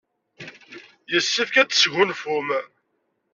[1.11, 2.47] Yessefk ad tesgunfum.